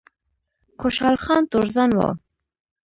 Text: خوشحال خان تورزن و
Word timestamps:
خوشحال 0.79 1.15
خان 1.23 1.43
تورزن 1.51 1.89
و 1.97 1.99